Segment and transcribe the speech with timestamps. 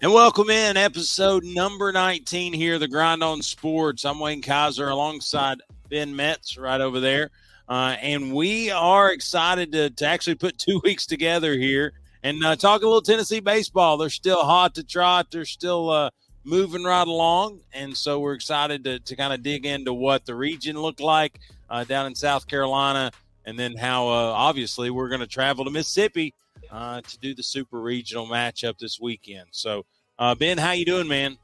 [0.00, 4.04] And welcome in episode number 19 here, the Grind on Sports.
[4.04, 5.58] I'm Wayne Kaiser alongside
[5.90, 7.30] Ben Metz right over there.
[7.68, 12.56] Uh, and we are excited to, to actually put two weeks together here and uh,
[12.56, 13.96] talk a little Tennessee baseball.
[13.96, 15.28] They're still hot to trot.
[15.30, 16.10] They're still uh,
[16.44, 17.60] moving right along.
[17.72, 21.38] And so we're excited to, to kind of dig into what the region looked like
[21.70, 23.12] uh, down in South Carolina
[23.44, 26.34] and then how uh, obviously we're going to travel to Mississippi–
[26.70, 29.46] uh, to do the super regional matchup this weekend.
[29.50, 29.84] So,
[30.18, 31.38] uh, Ben, how you doing, man?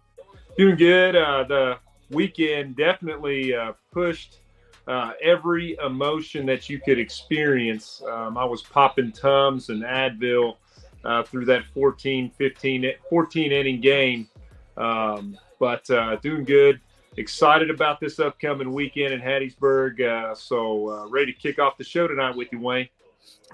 [0.57, 1.15] Doing good.
[1.15, 1.79] The
[2.11, 3.55] weekend definitely
[3.93, 4.41] pushed
[4.87, 8.03] uh, every emotion that you could experience.
[8.09, 10.57] Um, I was popping Tums and Advil
[11.05, 14.29] uh, through that 14, 15, 14 inning game,
[14.77, 15.85] um, but
[16.23, 16.81] doing good.
[17.17, 20.37] Excited about this upcoming weekend in Hattiesburg.
[20.37, 22.89] so ready to kick off the show tonight with you, Wayne.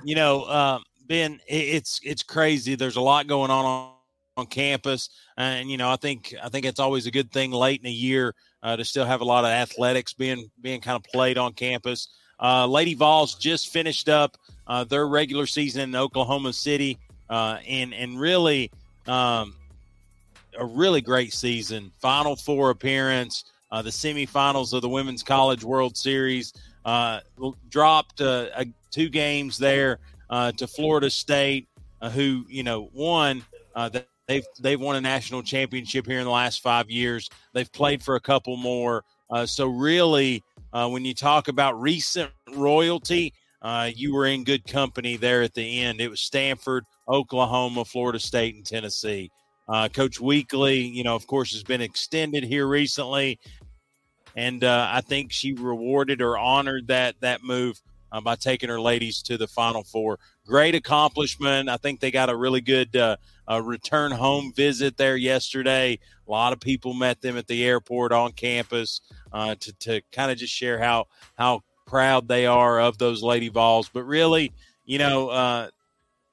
[0.03, 2.77] You know, um, Ben, it's it's crazy.
[2.77, 3.93] There's a lot going on
[4.37, 7.81] on, campus, and you know, I think I think it's always a good thing late
[7.81, 11.03] in the year uh, to still have a lot of athletics being being kind of
[11.13, 12.09] played on campus.
[12.41, 16.97] Uh, Lady Vols just finished up uh, their regular season in Oklahoma City,
[17.31, 18.71] uh, and and really
[19.07, 19.55] um,
[20.59, 21.91] a really great season.
[22.01, 26.53] Final four appearance, uh, the semifinals of the Women's College World Series.
[26.85, 27.21] Uh,
[27.69, 28.21] dropped
[28.91, 31.69] two games there uh, to Florida State,
[32.01, 33.43] uh, who you know won.
[33.75, 33.91] Uh,
[34.27, 37.29] they've they've won a national championship here in the last five years.
[37.53, 39.05] They've played for a couple more.
[39.31, 44.67] Uh, so really, uh, when you talk about recent royalty, uh, you were in good
[44.67, 46.01] company there at the end.
[46.01, 49.31] It was Stanford, Oklahoma, Florida State, and Tennessee.
[49.93, 53.39] Coach Weekly, you know, of course, has been extended here recently,
[54.35, 57.81] and I think she rewarded or honored that that move
[58.13, 60.19] uh, by taking her ladies to the Final Four.
[60.47, 61.69] Great accomplishment.
[61.69, 63.17] I think they got a really good uh,
[63.49, 65.99] uh, return home visit there yesterday.
[66.27, 69.01] A lot of people met them at the airport on campus
[69.33, 71.07] uh, to, to kind of just share how
[71.37, 73.89] how proud they are of those Lady Vols.
[73.89, 74.53] But really,
[74.85, 75.69] you know, uh,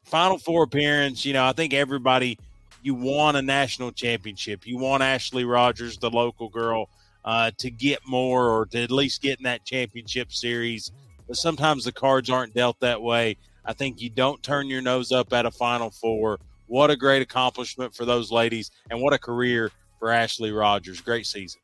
[0.07, 1.25] Final Four appearance.
[1.25, 2.40] You know, I think everybody
[2.81, 4.66] you want a national championship.
[4.66, 6.90] You want Ashley Rogers, the local girl,
[7.25, 10.91] uh, to get more or to at least get in that championship series
[11.28, 13.38] but sometimes the cards aren't dealt that way.
[13.66, 16.39] I think you don't turn your nose up at a Final Four.
[16.68, 21.01] What a great accomplishment for those ladies, and what a career for Ashley Rogers.
[21.01, 21.59] Great season.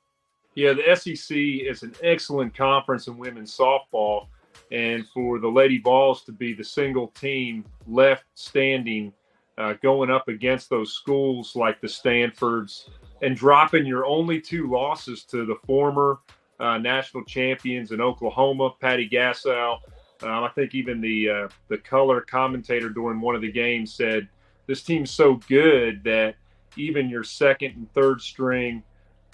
[0.56, 4.28] Yeah, the SEC is an excellent conference in women's softball,
[4.73, 9.13] and for the Lady Vols to be the single team left standing,
[9.59, 12.89] uh, going up against those schools like the Stanfords,
[13.22, 16.19] and dropping your only two losses to the former
[16.59, 19.78] uh, national champions in Oklahoma, Patty Gasso.
[20.23, 24.28] Um, I think even the uh, the color commentator during one of the games said
[24.66, 26.35] this team's so good that
[26.78, 28.81] even your second and third string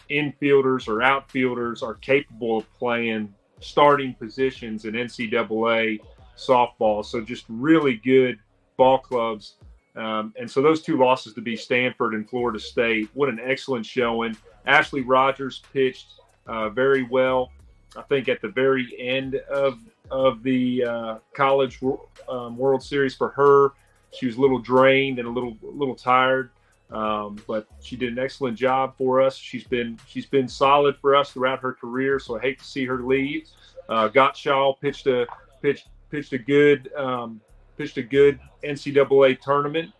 [0.09, 6.00] infielders or outfielders are capable of playing starting positions in NCAA
[6.38, 7.06] softball.
[7.06, 8.40] So just really good
[8.78, 9.56] ball clubs.
[9.96, 13.09] Um, and so those two losses to be Stanford and Florida State.
[13.14, 14.38] What an excellent showing.
[14.66, 16.14] Ashley Rogers pitched
[16.47, 17.52] uh, very well.
[17.97, 19.80] I think at the very end of
[20.12, 21.80] of the uh, college
[22.28, 23.74] um, World Series for her,
[24.12, 26.52] she was a little drained and a little a little tired,
[26.91, 29.35] um, but she did an excellent job for us.
[29.35, 32.19] She's been she's been solid for us throughout her career.
[32.19, 33.47] So I hate to see her leave.
[33.88, 35.28] Uh, Gottshall pitched a
[35.61, 37.41] pitched pitched a good um,
[37.78, 39.91] pitched a good NCAA tournament.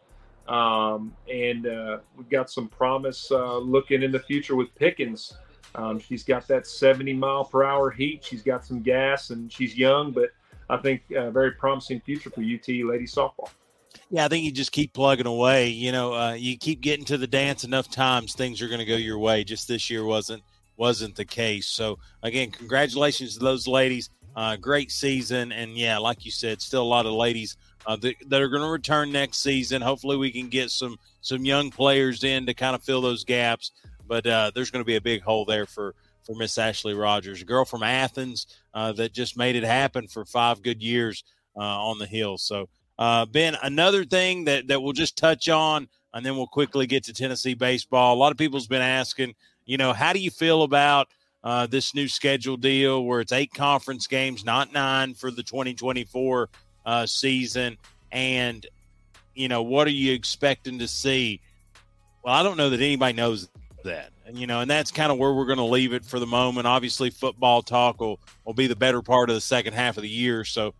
[0.48, 5.38] Um, and uh, we've got some promise uh, looking in the future with Pickens.
[5.76, 8.24] Um, she's got that 70 mile per hour heat.
[8.24, 10.30] She's got some gas, and she's young, but
[10.68, 13.50] I think a very promising future for UT ladies softball.
[14.10, 15.70] Yeah, I think you just keep plugging away.
[15.70, 18.86] You know, uh, you keep getting to the dance enough times, things are going to
[18.86, 19.44] go your way.
[19.44, 20.44] Just this year wasn't
[20.78, 21.68] wasn't the case.
[21.68, 24.10] So again, congratulations to those ladies.
[24.36, 28.16] Uh, great season, and yeah, like you said, still a lot of ladies uh, that,
[28.28, 29.82] that, are going to return next season.
[29.82, 33.72] Hopefully, we can get some some young players in to kind of fill those gaps
[34.10, 37.42] but uh, there's going to be a big hole there for for Miss Ashley Rogers,
[37.42, 41.24] a girl from Athens uh, that just made it happen for five good years
[41.56, 42.38] uh, on the hill.
[42.38, 42.68] So,
[43.00, 47.06] uh, Ben, another thing that that we'll just touch on, and then we'll quickly get
[47.06, 48.14] to Tennessee baseball.
[48.14, 49.36] A lot of people's been asking,
[49.66, 51.08] you know, how do you feel about
[51.42, 56.50] uh, this new schedule deal where it's eight conference games, not nine for the 2024
[56.86, 57.78] uh, season,
[58.12, 58.68] and
[59.34, 61.40] you know, what are you expecting to see?
[62.22, 63.48] Well, I don't know that anybody knows
[63.86, 64.12] that.
[64.26, 66.28] And, you know, and that's kind of where we're going to leave it for the
[66.28, 66.68] moment.
[66.68, 70.10] Obviously, football talk will, will be the better part of the second half of the
[70.10, 70.44] year.
[70.44, 70.74] So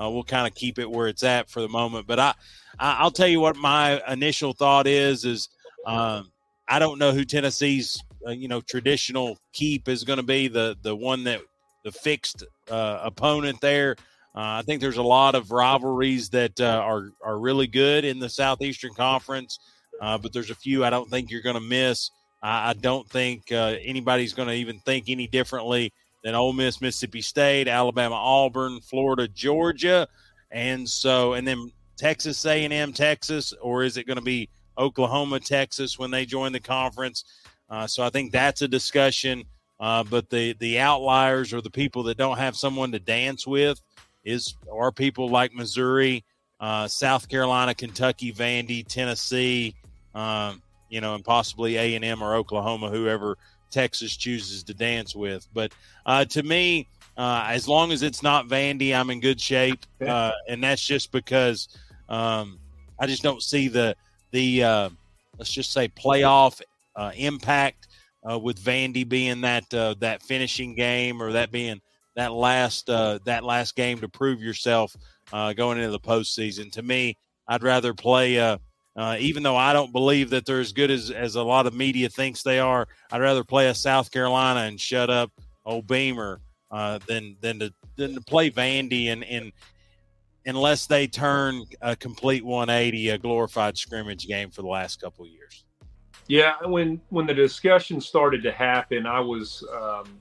[0.00, 2.06] uh, we'll kind of keep it where it's at for the moment.
[2.06, 2.34] But I,
[2.78, 5.48] I, will tell you what my initial thought is, is
[5.86, 6.30] um,
[6.68, 10.76] I don't know who Tennessee's, uh, you know, traditional keep is going to be the,
[10.82, 11.40] the one that
[11.84, 13.96] the fixed uh, opponent there.
[14.34, 18.18] Uh, I think there's a lot of rivalries that uh, are are really good in
[18.18, 19.60] the Southeastern Conference,
[20.00, 22.10] uh, but there's a few I don't think you're going to miss.
[22.42, 25.92] I, I, don't think anybody's going to even think any differently
[26.24, 30.08] than Ole Miss, Mississippi State, Alabama, Auburn, Florida, Georgia,
[30.50, 35.98] and so and then Texas A&M, Texas, or is it going to be Oklahoma, Texas
[35.98, 37.24] when they join the conference?
[37.70, 39.44] Uh, so I think that's a discussion.
[39.78, 43.80] Uh, but the the outliers or the people that don't have someone to dance with
[44.24, 46.24] is are people like Missouri,
[46.58, 49.74] uh, South Carolina, Kentucky, Vandy, Tennessee,
[50.14, 53.36] um, you know, and possibly A and M or Oklahoma, whoever
[53.74, 55.46] Texas chooses to dance with.
[55.52, 55.72] But
[56.06, 60.32] uh, to me, uh, as long as it's not Vandy, I'm in good shape, uh,
[60.48, 61.68] and that's just because
[62.08, 62.58] um,
[62.98, 63.96] I just don't see the
[64.30, 64.90] the uh,
[65.38, 66.62] let's just say playoff
[66.96, 67.88] uh, impact
[68.40, 71.80] with Vandy being that that finishing game or that being
[72.16, 74.96] that last uh, that last game to prove yourself
[75.32, 76.70] uh, going into the postseason.
[76.72, 77.16] To me,
[77.48, 78.58] I'd rather play.
[78.96, 81.74] Uh, even though I don't believe that they're as good as, as a lot of
[81.74, 85.32] media thinks they are, I'd rather play a South Carolina and shut up
[85.66, 89.52] old Beamer uh, than than to than to play Vandy and and
[90.46, 95.64] unless they turn a complete 180, a glorified scrimmage game for the last couple years.
[96.26, 100.20] Yeah, when when the discussion started to happen, I was um,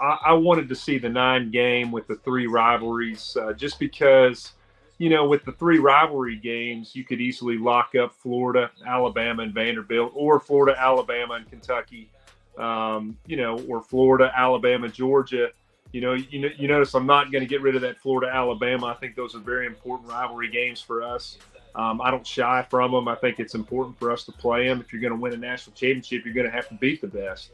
[0.00, 4.52] I, I, wanted to see the nine game with the three rivalries uh, just because,
[4.98, 9.52] you know, with the three rivalry games, you could easily lock up Florida, Alabama, and
[9.52, 12.10] Vanderbilt, or Florida, Alabama, and Kentucky,
[12.58, 15.50] um, you know, or Florida, Alabama, Georgia.
[15.92, 18.32] You know, you, know, you notice I'm not going to get rid of that Florida,
[18.32, 18.86] Alabama.
[18.86, 21.36] I think those are very important rivalry games for us.
[21.74, 23.08] Um, I don't shy from them.
[23.08, 24.80] I think it's important for us to play them.
[24.80, 27.08] If you're going to win a national championship, you're going to have to beat the
[27.08, 27.50] best.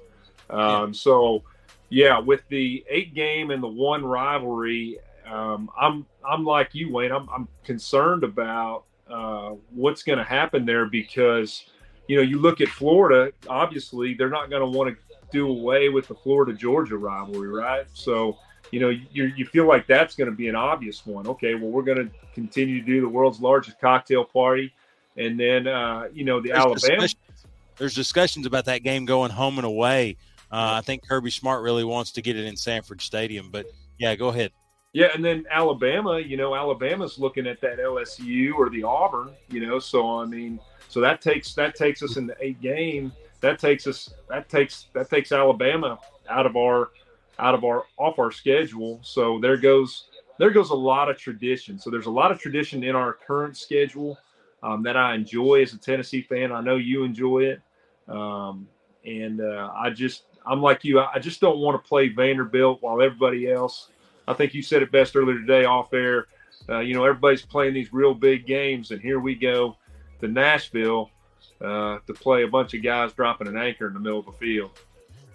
[0.51, 1.43] Um, so,
[1.89, 4.99] yeah, with the eight game and the one rivalry,
[5.31, 7.13] um, I'm I'm like you, Wayne.
[7.13, 11.65] I'm I'm concerned about uh, what's going to happen there because
[12.07, 13.33] you know you look at Florida.
[13.49, 17.87] Obviously, they're not going to want to do away with the Florida Georgia rivalry, right?
[17.93, 18.39] So
[18.71, 21.27] you know you you feel like that's going to be an obvious one.
[21.27, 24.73] Okay, well we're going to continue to do the world's largest cocktail party,
[25.17, 27.03] and then uh, you know the there's Alabama.
[27.03, 27.47] Discussions,
[27.77, 30.17] there's discussions about that game going home and away
[30.51, 33.67] uh, I think Kirby Smart really wants to get it in Sanford Stadium, but
[33.99, 34.53] yeah, go ahead.
[34.99, 39.65] Yeah, and then Alabama, you know, Alabama's looking at that LSU or the Auburn, you
[39.65, 40.59] know, so I mean,
[40.89, 43.13] so that takes that takes us in the eight game.
[43.41, 46.89] That takes us that takes that takes Alabama out of our
[47.39, 48.99] out of our off our schedule.
[49.05, 51.79] So there goes there goes a lot of tradition.
[51.79, 54.19] So there's a lot of tradition in our current schedule
[54.65, 56.51] um, that I enjoy as a Tennessee fan.
[56.51, 57.61] I know you enjoy it,
[58.09, 58.67] um,
[59.07, 60.99] and uh, I just I'm like you.
[60.99, 63.91] I just don't want to play Vanderbilt while everybody else.
[64.29, 66.27] I think you said it best earlier today off air.
[66.69, 69.77] Uh, you know, everybody's playing these real big games, and here we go
[70.21, 71.11] to Nashville
[71.63, 74.33] uh, to play a bunch of guys dropping an anchor in the middle of the
[74.33, 74.71] field.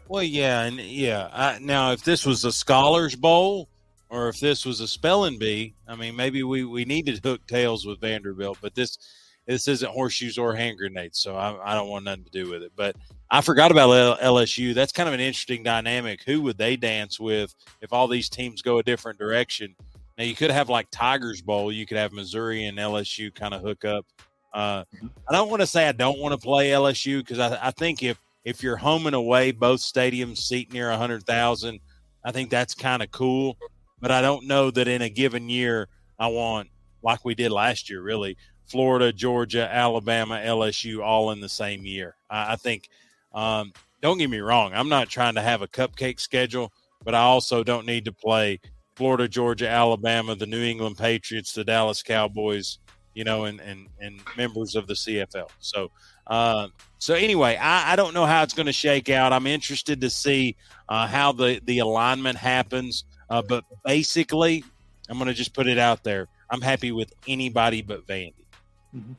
[0.08, 1.30] Well, yeah, and yeah.
[1.34, 3.68] I, now, if this was a Scholars Bowl
[4.10, 7.48] or if this was a spelling bee, I mean, maybe we we needed to hook
[7.48, 9.00] tails with Vanderbilt, but this
[9.46, 12.64] this isn't horseshoes or hand grenades, so I, I don't want nothing to do with
[12.64, 12.72] it.
[12.76, 12.96] But
[13.30, 14.74] I forgot about LSU.
[14.74, 16.24] That's kind of an interesting dynamic.
[16.24, 19.76] Who would they dance with if all these teams go a different direction?
[20.18, 21.72] Now you could have like Tigers Bowl.
[21.72, 24.06] You could have Missouri and LSU kind of hook up.
[24.54, 25.08] Uh, mm-hmm.
[25.28, 28.04] I don't want to say I don't want to play LSU because I, I, think
[28.04, 31.80] if if you're home and away, both stadiums seat near a hundred thousand,
[32.24, 33.58] I think that's kind of cool.
[34.00, 35.88] But I don't know that in a given year
[36.20, 36.70] I want
[37.02, 38.04] like we did last year.
[38.04, 38.38] Really,
[38.74, 42.16] Florida, Georgia, Alabama, LSU all in the same year.
[42.28, 42.90] I, I think
[43.32, 44.74] um, don't get me wrong.
[44.74, 46.74] I'm not trying to have a cupcake schedule,
[47.06, 48.60] but I also don't need to play
[48.96, 52.80] Florida, Georgia, Alabama, the New England Patriots, the Dallas Cowboys,
[53.14, 55.50] you know, and and, and members of the CFL.
[55.60, 55.92] So,
[56.26, 59.34] uh, so anyway, I, I don't know how it's going to shake out.
[59.34, 60.56] I'm interested to see
[60.90, 63.04] uh, how the the alignment happens.
[63.30, 64.66] Uh, but basically,
[65.10, 66.28] I'm going to just put it out there.
[66.50, 68.43] I'm happy with anybody but Vandy.
[68.96, 69.14] Mm-hmm.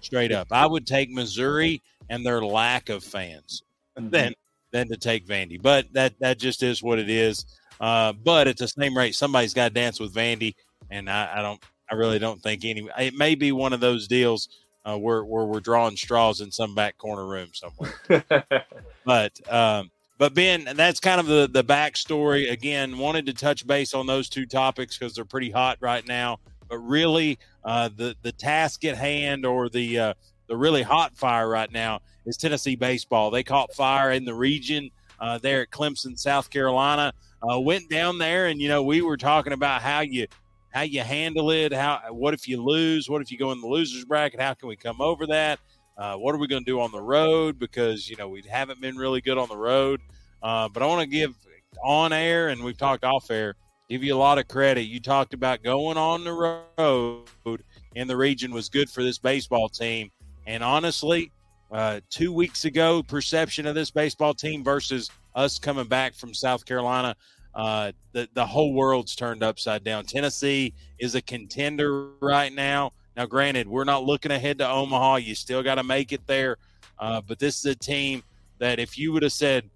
[0.00, 3.62] Straight up, I would take Missouri and their lack of fans
[3.98, 4.10] mm-hmm.
[4.10, 4.34] than
[4.70, 5.60] than to take Vandy.
[5.60, 7.46] But that that just is what it is.
[7.80, 10.54] Uh, but at the same rate, somebody's got to dance with Vandy,
[10.90, 12.88] and I, I don't I really don't think any.
[12.98, 14.48] It may be one of those deals
[14.84, 17.94] uh, where where we're drawing straws in some back corner room somewhere.
[19.04, 22.50] but um, but Ben, that's kind of the the backstory.
[22.50, 26.40] Again, wanted to touch base on those two topics because they're pretty hot right now.
[26.68, 30.14] But really, uh, the the task at hand or the uh,
[30.48, 33.30] the really hot fire right now is Tennessee baseball.
[33.30, 37.12] They caught fire in the region uh, there at Clemson, South Carolina.
[37.40, 40.26] Uh, went down there, and you know we were talking about how you
[40.70, 41.72] how you handle it.
[41.72, 43.08] How what if you lose?
[43.08, 44.40] What if you go in the losers bracket?
[44.40, 45.60] How can we come over that?
[45.96, 47.58] Uh, what are we going to do on the road?
[47.58, 50.00] Because you know we haven't been really good on the road.
[50.42, 51.34] Uh, but I want to give
[51.82, 53.54] on air, and we've talked off air.
[53.88, 54.82] Give you a lot of credit.
[54.82, 57.62] You talked about going on the road
[57.94, 60.10] in the region was good for this baseball team.
[60.46, 61.32] And honestly,
[61.72, 66.66] uh, two weeks ago, perception of this baseball team versus us coming back from South
[66.66, 67.16] Carolina,
[67.54, 70.04] uh, the the whole world's turned upside down.
[70.04, 72.92] Tennessee is a contender right now.
[73.16, 75.16] Now, granted, we're not looking ahead to Omaha.
[75.16, 76.56] You still got to make it there,
[76.98, 78.22] uh, but this is a team
[78.58, 79.68] that if you would have said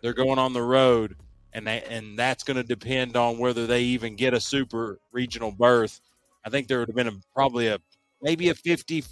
[0.00, 1.16] they're going on the road,
[1.58, 5.50] and they, and that's going to depend on whether they even get a super regional
[5.50, 6.00] berth.
[6.46, 7.78] I think there would have been a, probably a
[8.22, 9.04] maybe a 50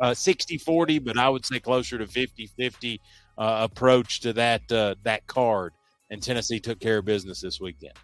[0.00, 3.00] uh, 60 40 but i would say closer to 50 50
[3.36, 5.72] uh, approach to that uh, that card.
[6.10, 7.94] And tennessee took care of business this weekend.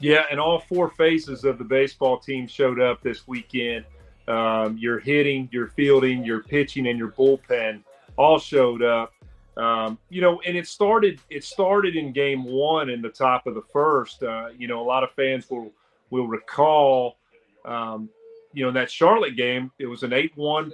[0.00, 3.84] Yeah and all four phases of the baseball team showed up this weekend.
[4.28, 7.82] Um, your hitting your fielding your pitching and your bullpen
[8.16, 9.12] all showed up
[9.56, 13.54] um, you know and it started it started in game one in the top of
[13.54, 15.70] the first uh, you know a lot of fans will
[16.10, 17.16] will recall
[17.64, 18.08] um,
[18.52, 20.72] you know, that Charlotte game, it was an 8 1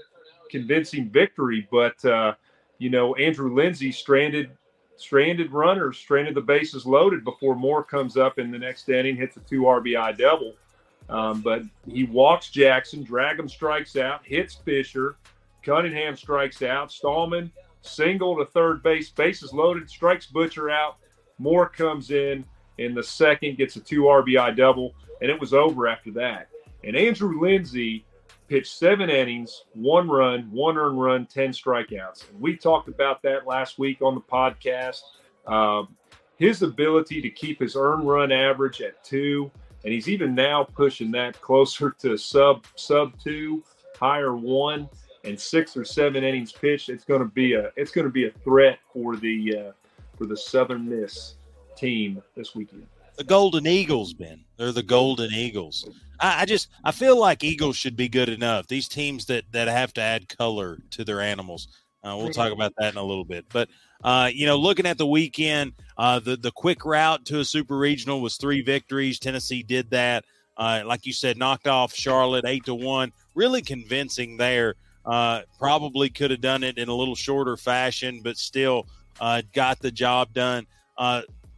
[0.50, 1.68] convincing victory.
[1.70, 2.34] But, uh,
[2.78, 4.50] you know, Andrew Lindsey stranded
[4.96, 9.36] stranded runners, stranded the bases loaded before Moore comes up in the next inning, hits
[9.36, 10.54] a two RBI double.
[11.08, 15.16] Um, but he walks Jackson, Dragum strikes out, hits Fisher,
[15.62, 17.50] Cunningham strikes out, Stallman
[17.88, 20.96] single to third base, bases loaded, strikes Butcher out.
[21.38, 22.44] Moore comes in
[22.78, 26.48] in the second, gets a two RBI double, and it was over after that.
[26.84, 28.04] And Andrew Lindsey
[28.48, 32.30] pitched seven innings, one run, one earned run, 10 strikeouts.
[32.30, 35.00] And we talked about that last week on the podcast.
[35.46, 35.96] Um,
[36.36, 39.50] his ability to keep his earned run average at two,
[39.84, 43.62] and he's even now pushing that closer to sub sub two,
[43.98, 44.88] higher one,
[45.24, 46.88] and six or seven innings pitched.
[46.88, 49.72] It's going to be a it's going to be a threat for the uh,
[50.16, 51.34] for the Southern Miss
[51.76, 52.86] team this weekend.
[53.16, 54.44] The Golden Eagles, Ben.
[54.56, 55.88] They're the Golden Eagles.
[56.20, 58.68] I, I, just I feel like Eagles should be good enough.
[58.68, 61.68] These teams that that have to add color to their animals.
[62.04, 63.44] Uh, we'll talk about that in a little bit.
[63.52, 63.68] But
[64.04, 67.76] uh, you know, looking at the weekend, uh, the the quick route to a super
[67.76, 69.18] regional was three victories.
[69.18, 70.24] Tennessee did that.
[70.56, 73.12] Uh, like you said, knocked off Charlotte eight to one.
[73.34, 74.74] Really convincing there.
[75.08, 78.86] Uh, probably could have done it in a little shorter fashion, but still
[79.20, 80.66] uh, got the job done.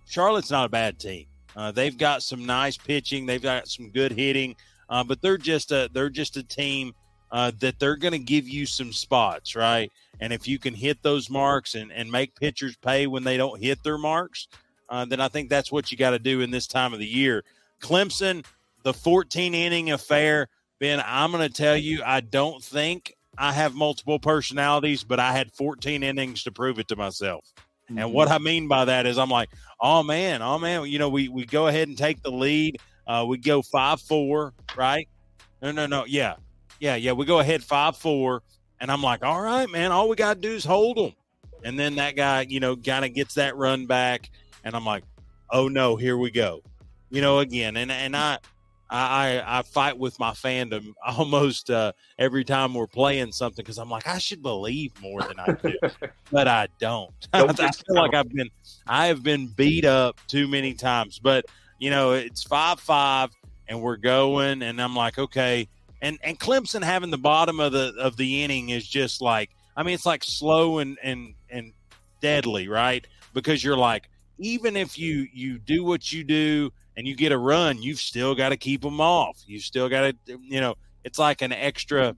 [0.07, 1.27] Charlotte's not a bad team.
[1.57, 3.27] Uh, they've got some nice pitching.
[3.27, 4.57] They've got some good hitting,
[4.89, 6.95] uh, but they're just a they're just a team
[7.33, 9.91] uh, that they're going to give you some spots, right?
[10.21, 13.63] And if you can hit those marks and, and make pitchers pay when they don't
[13.63, 14.49] hit their marks,
[14.89, 17.07] uh, then I think that's what you got to do in this time of the
[17.07, 17.45] year.
[17.81, 18.45] Clemson,
[18.83, 20.49] the 14 inning affair,
[20.81, 25.33] Ben, I'm going to tell you, I don't think I have multiple personalities, but I
[25.33, 27.43] had 14 innings to prove it to myself.
[27.87, 27.99] Mm-hmm.
[27.99, 29.49] And what I mean by that is I'm like,
[29.81, 32.79] oh man, oh man, you know, we, we go ahead and take the lead.
[33.07, 35.09] Uh, we go five four, right?
[35.63, 36.05] No, no, no.
[36.05, 36.35] Yeah.
[36.81, 37.13] Yeah, yeah.
[37.13, 38.43] We go ahead five four.
[38.79, 41.13] And I'm like, all right, man, all we gotta do is hold them.
[41.65, 44.31] And then that guy, you know, kind of gets that run back.
[44.65, 45.05] And I'm like,
[45.49, 46.63] oh no, here we go.
[47.09, 47.79] You know, again.
[47.79, 48.37] And and I
[48.91, 53.91] I, I fight with my fandom almost uh, every time we're playing something because I'm
[53.91, 55.75] like I should believe more than I do,
[56.33, 57.13] but I don't.
[57.33, 58.51] don't I feel like I've been
[58.87, 61.19] I have been beat up too many times.
[61.19, 61.47] But
[61.79, 63.31] you know it's five five
[63.69, 65.69] and we're going, and I'm like okay,
[66.03, 69.83] and and Clemson having the bottom of the of the inning is just like I
[69.83, 71.73] mean it's like slow and and and
[72.21, 73.07] deadly, right?
[73.33, 77.39] Because you're like even if you you do what you do and you get a
[77.39, 79.43] run, you've still got to keep them off.
[79.47, 82.15] You still got to, you know, it's like an extra,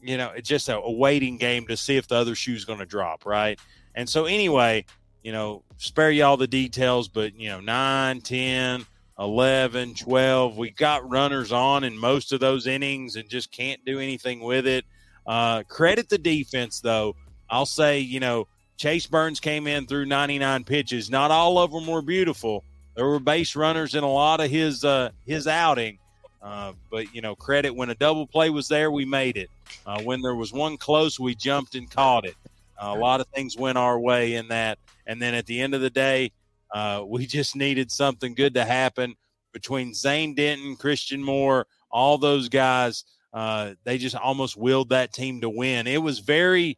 [0.00, 2.78] you know, it's just a, a waiting game to see if the other shoe's going
[2.78, 3.60] to drop, right?
[3.94, 4.86] And so, anyway,
[5.22, 8.86] you know, spare you all the details, but, you know, 9, 10,
[9.18, 14.00] 11, 12, we got runners on in most of those innings and just can't do
[14.00, 14.86] anything with it.
[15.26, 17.16] Uh, credit the defense, though.
[17.50, 18.48] I'll say, you know,
[18.78, 21.10] Chase Burns came in through 99 pitches.
[21.10, 24.84] Not all of them were beautiful, there were base runners in a lot of his
[24.84, 25.98] uh, his outing,
[26.42, 29.50] Uh, but you know, credit when a double play was there, we made it.
[29.86, 32.36] Uh, when there was one close, we jumped and caught it.
[32.82, 35.74] Uh, a lot of things went our way in that, and then at the end
[35.74, 36.32] of the day,
[36.72, 39.14] uh, we just needed something good to happen
[39.52, 43.04] between Zane Denton, Christian Moore, all those guys.
[43.32, 45.86] Uh, they just almost willed that team to win.
[45.86, 46.76] It was very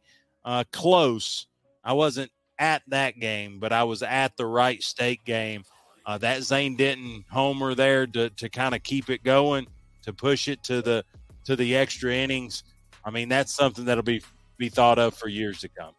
[0.71, 1.47] close.
[1.83, 5.63] I wasn't at that game, but I was at the Wright State game
[6.05, 9.67] uh, that Zane Denton homer there to, to kind of keep it going,
[10.03, 11.03] to push it to the
[11.45, 12.63] to the extra innings.
[13.03, 14.21] I mean, that's something that'll be
[14.57, 15.93] be thought of for years to come.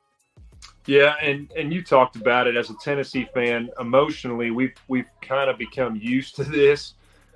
[0.86, 3.70] Yeah, and and you talked about it as a Tennessee fan.
[3.80, 6.94] Emotionally, we've we've kind of become used to this.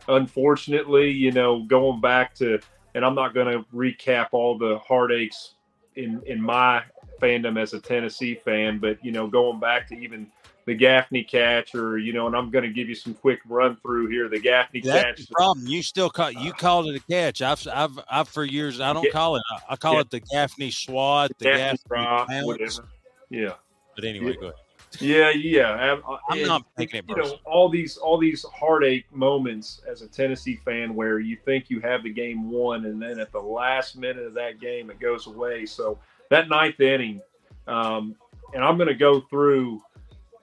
[0.08, 2.58] Unfortunately, you know, going back to,
[2.94, 5.54] and I'm not going to recap all the heartaches
[5.96, 6.82] in in my
[7.20, 10.30] fandom as a Tennessee fan, but you know, going back to even
[10.70, 13.76] the Gaffney catch, or you know, and I'm going to give you some quick run
[13.82, 14.28] through here.
[14.28, 15.26] The Gaffney That's catch.
[15.26, 15.66] The problem.
[15.66, 17.42] You still call you called it a catch.
[17.42, 18.80] I've I've, I've for years.
[18.80, 19.10] I don't yeah.
[19.10, 19.42] call it.
[19.68, 20.00] I call yeah.
[20.02, 22.88] it the Gaffney swat, the, the Gaffney, drop, whatever.
[23.30, 23.54] Yeah.
[23.96, 24.34] But anyway, yeah.
[24.34, 24.54] go ahead.
[25.00, 25.98] Yeah, yeah.
[26.28, 27.04] I'm not taking it.
[27.08, 31.68] You know, all these all these heartache moments as a Tennessee fan where you think
[31.68, 35.00] you have the game won, and then at the last minute of that game, it
[35.00, 35.66] goes away.
[35.66, 35.98] So
[36.28, 37.20] that ninth inning,
[37.66, 38.14] um,
[38.54, 39.82] and I'm going to go through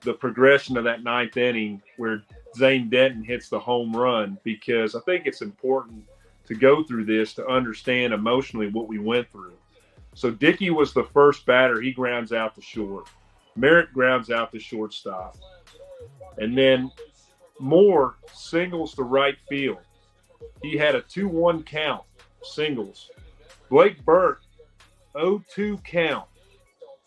[0.02, 2.22] the progression of that ninth inning where
[2.56, 6.04] Zane Denton hits the home run because I think it's important
[6.46, 9.54] to go through this to understand emotionally what we went through.
[10.14, 11.80] So Dickey was the first batter.
[11.80, 13.08] He grounds out the short.
[13.54, 15.36] Merritt grounds out the shortstop.
[16.38, 16.90] And then
[17.60, 19.78] Moore singles to right field.
[20.62, 22.02] He had a 2 1 count,
[22.42, 23.10] singles.
[23.68, 24.42] Blake Burke,
[25.12, 26.26] 0 2 count.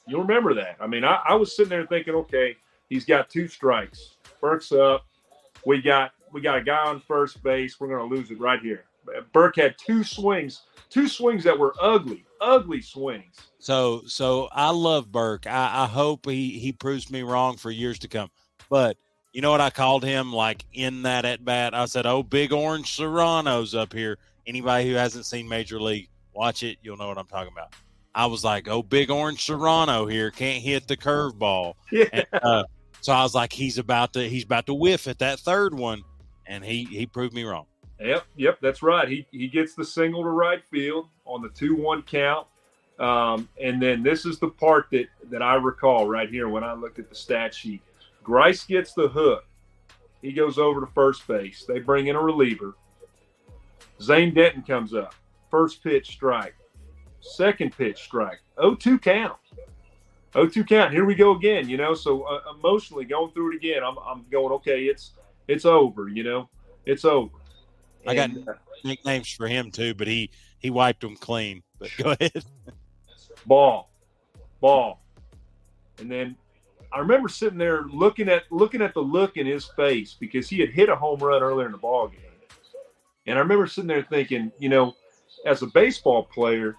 [0.08, 0.78] You'll remember that.
[0.80, 2.58] I mean, I, I was sitting there thinking, okay,
[2.92, 4.18] He's got two strikes.
[4.42, 5.06] Burke's up.
[5.66, 7.80] We got we got a guy on first base.
[7.80, 8.84] We're going to lose it right here.
[9.32, 13.38] Burke had two swings, two swings that were ugly, ugly swings.
[13.60, 15.48] So, so I love Burke.
[15.48, 18.30] I, I hope he he proves me wrong for years to come.
[18.70, 18.98] But
[19.32, 21.74] you know what I called him like in that at bat?
[21.74, 26.62] I said, "Oh, Big Orange Cerrano's up here." Anybody who hasn't seen Major League, watch
[26.64, 26.78] it.
[26.82, 27.74] You'll know what I'm talking about.
[28.14, 32.06] I was like, "Oh, Big Orange Cerrano here can't hit the curveball." Yeah.
[32.12, 32.64] And, uh,
[33.02, 36.04] so I was like, he's about to he's about to whiff at that third one,
[36.46, 37.66] and he he proved me wrong.
[38.00, 39.08] Yep, yep, that's right.
[39.08, 42.48] He he gets the single to right field on the two one count,
[43.00, 46.74] um, and then this is the part that that I recall right here when I
[46.74, 47.82] looked at the stat sheet.
[48.24, 49.46] Grice gets the hook.
[50.22, 51.66] He goes over to first base.
[51.68, 52.76] They bring in a reliever.
[54.02, 55.16] Zane Denton comes up.
[55.50, 56.56] First pitch strike.
[57.22, 58.40] Second pitch strike.
[58.58, 59.38] 0-2 count.
[60.34, 60.94] 0-2 count.
[60.94, 61.68] Here we go again.
[61.70, 64.52] You know, so uh, emotionally going through it again, I'm, I'm going.
[64.54, 65.12] Okay, it's
[65.48, 66.08] it's over.
[66.08, 66.50] You know,
[66.86, 67.36] it's over.
[68.08, 71.64] I got uh, nicknames for him too, but he he wiped them clean.
[71.80, 72.44] But go ahead.
[73.46, 73.92] ball,
[74.60, 75.02] ball,
[76.00, 76.36] and then
[76.94, 80.60] I remember sitting there looking at looking at the look in his face because he
[80.60, 82.22] had hit a home run earlier in the ball game,
[83.28, 84.96] and I remember sitting there thinking, you know,
[85.46, 86.76] as a baseball player,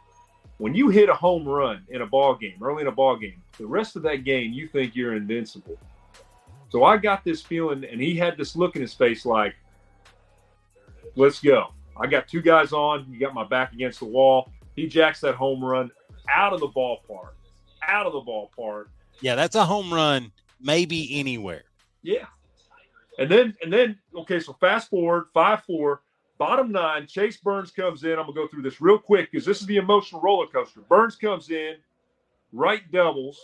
[0.58, 3.42] when you hit a home run in a ball game, early in a ball game,
[3.58, 5.78] the rest of that game you think you're invincible.
[6.68, 9.54] So I got this feeling, and he had this look in his face like,
[11.16, 11.68] let's go.
[11.96, 13.06] I got two guys on.
[13.10, 14.50] You got my back against the wall.
[14.74, 15.90] He jacks that home run
[16.30, 17.32] out of the ballpark.
[17.86, 18.86] Out of the ballpark.
[19.20, 21.64] Yeah, that's a home run, maybe anywhere.
[22.02, 22.26] Yeah.
[23.18, 26.00] And then, and then, okay, so fast forward, 5 4.
[26.42, 28.18] Bottom nine, Chase Burns comes in.
[28.18, 30.80] I'm going to go through this real quick because this is the emotional roller coaster.
[30.80, 31.76] Burns comes in,
[32.52, 33.40] right doubles.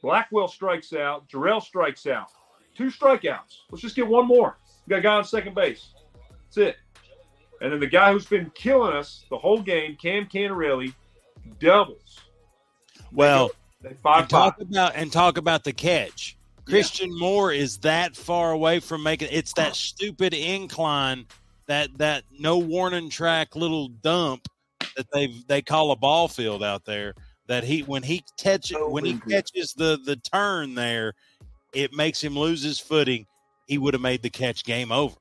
[0.00, 1.28] Blackwell strikes out.
[1.28, 2.28] Jarrell strikes out.
[2.76, 3.62] Two strikeouts.
[3.72, 4.58] Let's just get one more.
[4.86, 5.88] We got a guy on second base.
[6.44, 6.76] That's it.
[7.62, 10.94] And then the guy who's been killing us the whole game, Cam Cannarelli,
[11.58, 12.20] doubles.
[13.10, 13.50] Well,
[13.82, 14.70] they five, and talk five.
[14.70, 16.36] about and talk about the catch.
[16.64, 17.18] Christian yeah.
[17.18, 21.26] Moore is that far away from making it's that stupid incline
[21.68, 24.48] that that no warning track little dump
[24.96, 27.14] that they they call a ball field out there
[27.46, 31.14] that he when he catch oh, when he catches the the turn there
[31.74, 33.26] it makes him lose his footing.
[33.66, 35.16] He would have made the catch game over.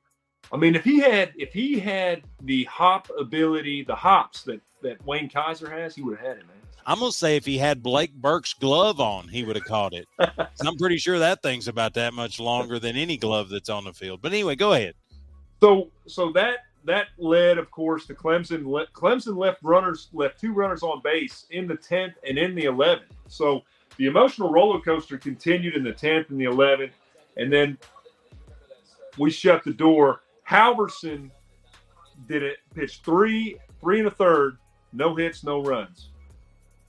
[0.52, 5.06] I mean if he had if he had the hop ability the hops that that
[5.06, 6.56] wayne kaiser has he would have had it man.
[6.86, 10.08] I'm gonna say if he had blake burke's glove on he would have caught it.
[10.20, 13.94] I'm pretty sure that thing's about that much longer than any glove that's on the
[13.94, 14.22] field.
[14.22, 14.94] But anyway go ahead
[15.62, 18.64] so so that that led, of course, to Clemson.
[18.94, 23.12] Clemson left runners left two runners on base in the tenth and in the eleventh.
[23.28, 23.64] So
[23.98, 26.94] the emotional roller coaster continued in the tenth and the eleventh,
[27.36, 27.78] and then
[29.18, 30.22] we shut the door.
[30.50, 31.30] Halvorsen
[32.28, 34.58] did it pitch three, three and a third,
[34.94, 36.10] no hits, no runs.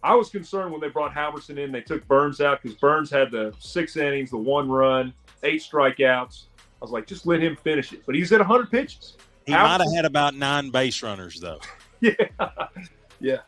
[0.03, 1.73] I was concerned when they brought Halvorsen in.
[1.73, 6.45] They took Burns out because Burns had the six innings, the one run, eight strikeouts.
[6.81, 8.03] I was like, just let him finish it.
[8.07, 9.17] But he's at 100 pitches.
[9.47, 11.59] He might have had about nine base runners, though.
[12.01, 12.13] yeah.
[13.21, 13.39] Yeah.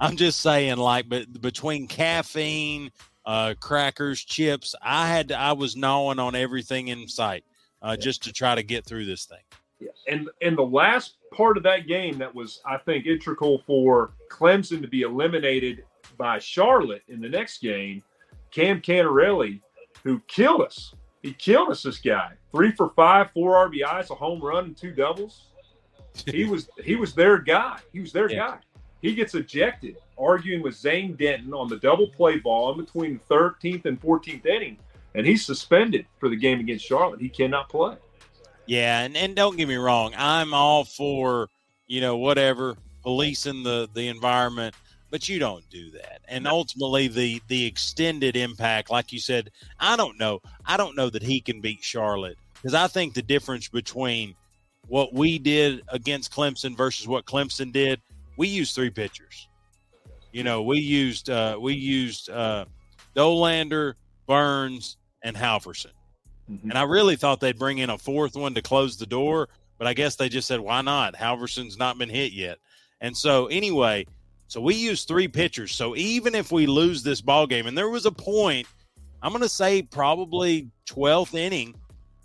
[0.00, 2.90] I'm just saying, like, but between caffeine,
[3.24, 7.44] uh, crackers, chips, I had to, I was gnawing on everything in sight
[7.80, 8.04] uh, yeah.
[8.04, 9.38] just to try to get through this thing.
[9.78, 9.90] Yeah.
[10.08, 14.80] And and the last part of that game that was, I think, integral for Clemson
[14.80, 15.84] to be eliminated
[16.16, 18.02] by Charlotte in the next game,
[18.50, 19.60] Cam Cannarelli,
[20.02, 20.94] who killed us.
[21.26, 22.34] He killed us, this guy.
[22.52, 25.46] Three for five, four RBIs, a home run, and two doubles.
[26.24, 27.80] He was he was their guy.
[27.92, 28.36] He was their yeah.
[28.46, 28.58] guy.
[29.02, 33.34] He gets ejected, arguing with Zane Denton on the double play ball in between the
[33.34, 34.78] 13th and 14th inning,
[35.16, 37.20] and he's suspended for the game against Charlotte.
[37.20, 37.96] He cannot play.
[38.66, 41.48] Yeah, and, and don't get me wrong, I'm all for,
[41.88, 44.74] you know, whatever, policing the, the environment,
[45.10, 46.20] but you don't do that.
[46.28, 50.40] And ultimately the the extended impact, like you said, I don't know.
[50.64, 52.36] I don't know that he can beat Charlotte.
[52.54, 54.34] Because I think the difference between
[54.88, 58.00] what we did against Clemson versus what Clemson did,
[58.36, 59.48] we used three pitchers.
[60.32, 62.64] You know, we used uh we used uh
[63.14, 63.94] Dollander,
[64.26, 65.92] Burns, and Halvorsen.
[66.50, 66.70] Mm-hmm.
[66.70, 69.86] And I really thought they'd bring in a fourth one to close the door, but
[69.86, 71.14] I guess they just said, why not?
[71.14, 72.58] Halvorsen's not been hit yet.
[73.00, 74.06] And so, anyway,
[74.48, 75.74] so we use three pitchers.
[75.74, 78.66] So even if we lose this ball game, and there was a point,
[79.22, 81.74] I'm going to say probably 12th inning,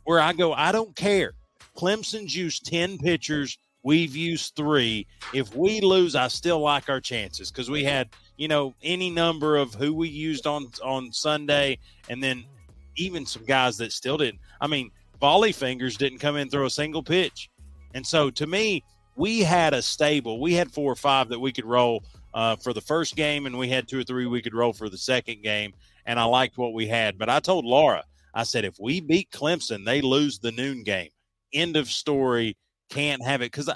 [0.03, 1.33] where I go, I don't care.
[1.75, 3.57] Clemson's used 10 pitchers.
[3.83, 5.07] We've used three.
[5.33, 9.57] If we lose, I still like our chances because we had, you know, any number
[9.57, 12.43] of who we used on on Sunday, and then
[12.97, 14.39] even some guys that still didn't.
[14.59, 17.49] I mean, volley fingers didn't come in through a single pitch.
[17.95, 18.83] And so to me,
[19.21, 20.41] we had a stable.
[20.41, 22.03] We had four or five that we could roll
[22.33, 24.89] uh, for the first game, and we had two or three we could roll for
[24.89, 25.73] the second game.
[26.07, 27.19] And I liked what we had.
[27.19, 28.03] But I told Laura,
[28.33, 31.09] I said, if we beat Clemson, they lose the noon game.
[31.53, 32.57] End of story.
[32.89, 33.69] Can't have it because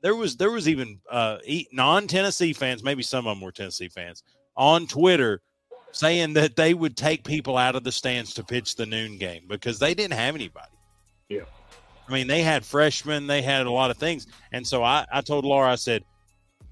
[0.00, 1.38] there was there was even uh,
[1.72, 4.22] non Tennessee fans, maybe some of them were Tennessee fans,
[4.56, 5.42] on Twitter
[5.90, 9.42] saying that they would take people out of the stands to pitch the noon game
[9.48, 10.70] because they didn't have anybody.
[11.28, 11.42] Yeah.
[12.08, 14.26] I mean, they had freshmen, they had a lot of things.
[14.52, 16.04] And so I, I told Laura, I said,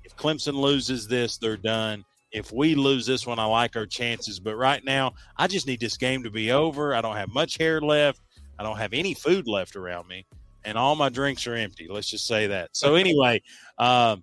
[0.05, 2.05] if Clemson loses this, they're done.
[2.33, 4.41] If we lose this one, I like our chances.
[4.41, 6.95] But right now, I just need this game to be over.
[6.95, 8.21] I don't have much hair left.
[8.59, 10.27] I don't have any food left around me.
[10.65, 11.89] And all my drinks are empty.
[11.91, 12.71] Let's just say that.
[12.73, 13.43] So anyway,
[13.79, 14.23] um,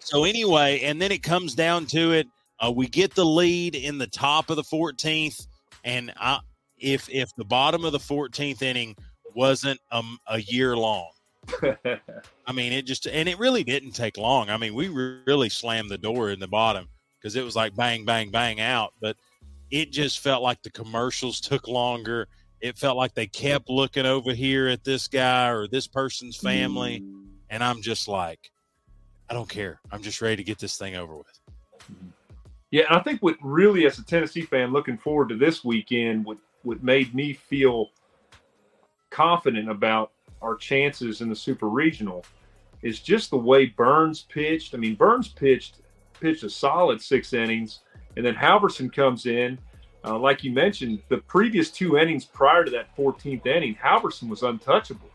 [0.00, 2.28] so anyway, and then it comes down to it.
[2.60, 5.46] Uh, we get the lead in the top of the 14th,
[5.84, 6.38] and I,
[6.78, 8.96] if if the bottom of the 14th inning
[9.36, 11.10] wasn't um, a year long,
[12.46, 14.50] I mean it just and it really didn't take long.
[14.50, 18.04] I mean we really slammed the door in the bottom because it was like bang
[18.04, 19.16] bang bang out, but
[19.70, 22.28] it just felt like the commercials took longer.
[22.60, 27.04] It felt like they kept looking over here at this guy or this person's family,
[27.50, 28.50] and I'm just like,
[29.28, 29.80] I don't care.
[29.90, 31.40] I'm just ready to get this thing over with.
[32.70, 36.24] Yeah, and I think what really, as a Tennessee fan, looking forward to this weekend,
[36.24, 37.90] what what made me feel
[39.16, 42.22] confident about our chances in the Super Regional
[42.82, 44.74] is just the way Burns pitched.
[44.74, 45.78] I mean, Burns pitched
[46.20, 47.80] pitched a solid six innings,
[48.16, 49.58] and then Halvorsen comes in.
[50.04, 54.42] Uh, like you mentioned, the previous two innings prior to that 14th inning, Halvorsen was
[54.42, 55.10] untouchable.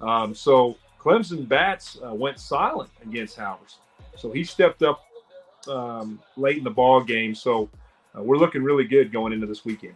[0.00, 3.78] Um, so Clemson bats uh, went silent against Halvorsen.
[4.16, 5.04] So he stepped up
[5.68, 7.34] um, late in the ball game.
[7.34, 7.70] So
[8.16, 9.94] uh, we're looking really good going into this weekend.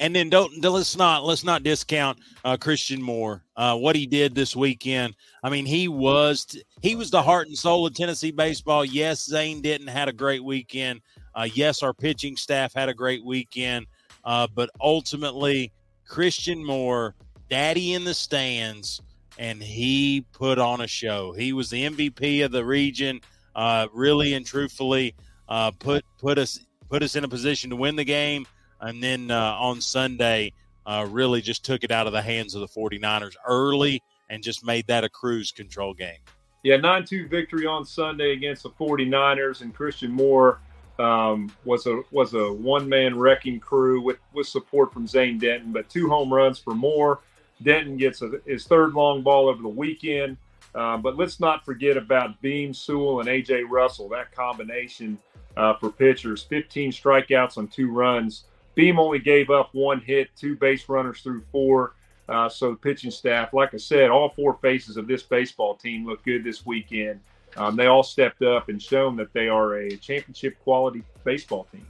[0.00, 3.44] And then don't let's not let's not discount uh, Christian Moore.
[3.54, 5.14] Uh, what he did this weekend.
[5.44, 6.46] I mean, he was
[6.80, 8.82] he was the heart and soul of Tennessee baseball.
[8.82, 11.02] Yes, Zane Denton had a great weekend.
[11.34, 13.86] Uh, yes, our pitching staff had a great weekend.
[14.24, 15.70] Uh, but ultimately,
[16.08, 17.14] Christian Moore,
[17.48, 19.02] daddy in the stands,
[19.38, 21.32] and he put on a show.
[21.32, 23.20] He was the MVP of the region
[23.54, 25.14] uh, really and truthfully
[25.48, 28.46] uh, put put us put us in a position to win the game.
[28.80, 30.52] And then uh, on Sunday,
[30.86, 34.64] uh, really just took it out of the hands of the 49ers early and just
[34.64, 36.18] made that a cruise control game.
[36.62, 40.60] Yeah, 9 2 victory on Sunday against the 49ers, and Christian Moore
[40.98, 45.72] um, was a was a one man wrecking crew with, with support from Zane Denton,
[45.72, 47.20] but two home runs for Moore.
[47.62, 50.36] Denton gets a, his third long ball over the weekend.
[50.74, 53.64] Uh, but let's not forget about Beam, Sewell, and A.J.
[53.64, 55.18] Russell, that combination
[55.56, 56.44] uh, for pitchers.
[56.44, 58.44] 15 strikeouts on two runs.
[58.74, 61.94] Beam only gave up one hit, two base runners through four.
[62.28, 66.06] Uh, so the pitching staff, like I said, all four faces of this baseball team
[66.06, 67.20] look good this weekend.
[67.56, 71.84] Um, they all stepped up and shown that they are a championship quality baseball team.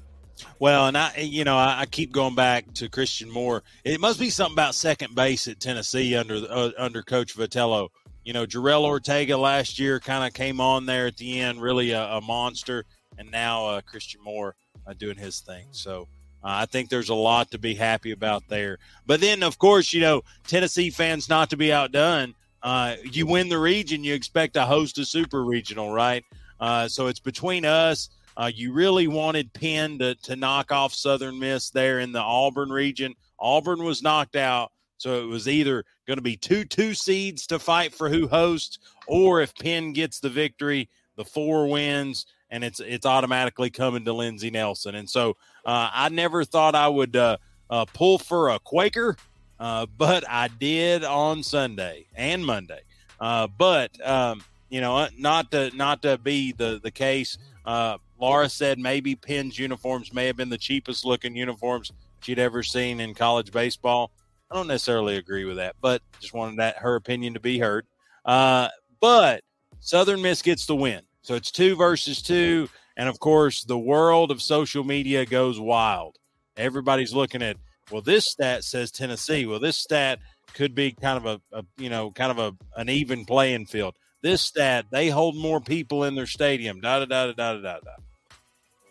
[0.59, 3.63] Well, and I, you know, I, I, keep going back to Christian Moore.
[3.85, 7.89] It must be something about second base at Tennessee under uh, under Coach Vitello.
[8.25, 11.91] You know, Jorel Ortega last year kind of came on there at the end, really
[11.91, 12.85] a, a monster,
[13.19, 14.55] and now uh, Christian Moore
[14.87, 15.67] uh, doing his thing.
[15.73, 16.09] So
[16.43, 18.79] uh, I think there's a lot to be happy about there.
[19.07, 22.35] But then, of course, you know, Tennessee fans not to be outdone.
[22.63, 26.25] Uh, you win the region, you expect to host a super regional, right?
[26.59, 28.11] Uh, so it's between us.
[28.37, 32.71] Uh, you really wanted Penn to, to knock off Southern Miss there in the Auburn
[32.71, 33.15] region.
[33.39, 34.73] Auburn was knocked out.
[34.99, 38.79] So it was either going to be two two seeds to fight for who hosts,
[39.07, 44.13] or if Penn gets the victory, the four wins, and it's it's automatically coming to
[44.13, 44.95] Lindsey Nelson.
[44.97, 47.37] And so uh, I never thought I would uh,
[47.69, 49.17] uh, pull for a Quaker,
[49.59, 52.81] uh, but I did on Sunday and Monday.
[53.21, 57.39] Uh, but um, you know, not to not to be the the case.
[57.65, 62.63] Uh, Laura said maybe Penn's uniforms may have been the cheapest looking uniforms she'd ever
[62.63, 64.13] seen in college baseball.
[64.51, 67.87] I don't necessarily agree with that, but just wanted that her opinion to be heard.
[68.25, 69.43] but
[69.83, 71.03] Southern Miss gets the win.
[71.31, 72.69] So it's two versus two.
[72.97, 76.19] And of course, the world of social media goes wild.
[76.57, 77.57] Everybody's looking at,
[77.89, 79.47] well, this stat says Tennessee.
[79.47, 80.19] Well, this stat
[80.55, 83.95] could be kind of a, a you know, kind of a, an even playing field.
[84.23, 86.81] This stat, they hold more people in their stadium.
[86.81, 87.91] Da da da da da da da.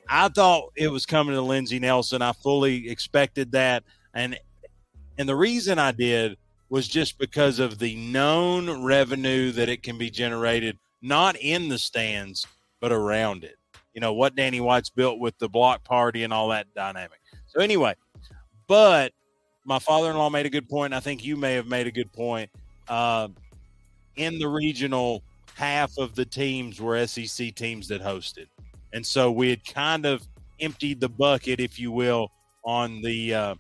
[0.08, 2.22] I thought it was coming to Lindsey Nelson.
[2.22, 3.84] I fully expected that.
[4.14, 4.40] And
[5.18, 6.38] and the reason I did
[6.70, 11.78] was just because of the known revenue that it can be generated not in the
[11.78, 12.46] stands,
[12.80, 13.56] but around it.
[13.94, 17.20] You know, what Danny White's built with the block party and all that dynamic.
[17.48, 17.96] So, anyway,
[18.68, 19.14] but
[19.66, 20.94] my father in law made a good point.
[20.94, 22.50] I think you may have made a good point.
[22.88, 23.30] Uh,
[24.16, 25.24] in the regional,
[25.56, 28.48] half of the teams were SEC teams that hosted.
[28.94, 30.28] And so we had kind of
[30.60, 32.32] emptied the bucket, if you will,
[32.64, 33.56] on the uh,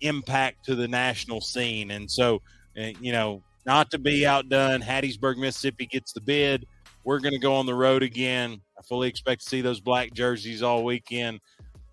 [0.00, 1.90] impact to the national scene.
[1.92, 2.42] And so,
[2.78, 6.66] uh, you know, not to be outdone, Hattiesburg, Mississippi gets the bid.
[7.04, 8.60] We're going to go on the road again.
[8.78, 11.40] I fully expect to see those black jerseys all weekend,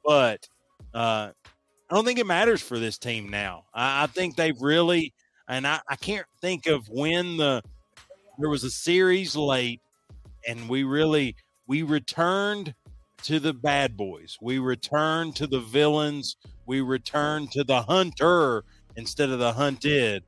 [0.04, 0.48] but
[0.94, 1.32] uh,
[1.90, 3.66] I don't think it matters for this team now.
[3.74, 5.14] I, I think they've really,
[5.48, 7.62] and I, I can't think of when the
[8.38, 9.82] there was a series late,
[10.48, 11.36] and we really
[11.68, 12.74] we returned
[13.24, 14.38] to the bad boys.
[14.42, 16.38] We returned to the villains.
[16.66, 18.64] We returned to the hunter
[18.96, 20.24] instead of the hunted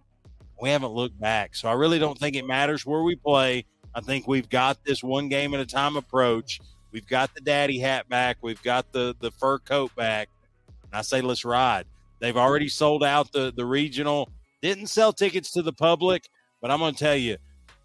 [0.61, 1.55] we haven't looked back.
[1.55, 3.65] So I really don't think it matters where we play.
[3.95, 6.61] I think we've got this one game at a time approach.
[6.91, 8.37] We've got the daddy hat back.
[8.41, 10.29] We've got the the fur coat back.
[10.67, 11.85] And I say let's ride.
[12.19, 14.29] They've already sold out the the regional.
[14.61, 16.29] Didn't sell tickets to the public,
[16.61, 17.37] but I'm going to tell you,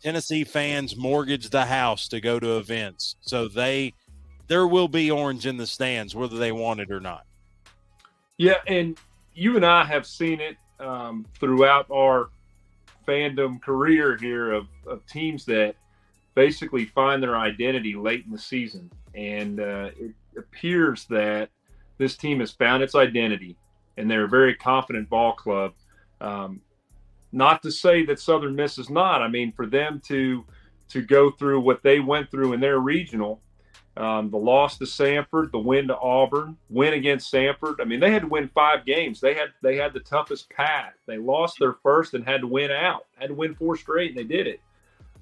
[0.03, 3.17] Tennessee fans mortgaged the house to go to events.
[3.23, 3.95] So they
[4.49, 7.25] there will be orange in the stands whether they want it or not.
[8.37, 8.99] Yeah, and
[9.35, 12.29] you and I have seen it um, throughout our
[13.07, 15.77] fandom career here of, of teams that
[16.35, 18.91] basically find their identity late in the season.
[19.15, 21.51] And uh, it appears that
[21.99, 23.57] this team has found its identity
[23.97, 25.73] and they're a very confident ball club.
[26.21, 26.61] Um,
[27.33, 29.23] not to say that Southern Miss is not.
[29.23, 30.45] I mean, for them to
[30.89, 33.41] to go through what they went through in their regional
[33.97, 37.77] um, the loss to Samford, the win to Auburn, win against Samford.
[37.81, 39.21] I mean, they had to win five games.
[39.21, 40.93] They had they had the toughest path.
[41.07, 43.07] They lost their first and had to win out.
[43.17, 44.61] Had to win four straight, and they did it.